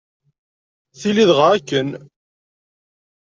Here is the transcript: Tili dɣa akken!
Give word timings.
Tili 0.99 1.23
dɣa 1.29 1.47
akken! 1.55 1.89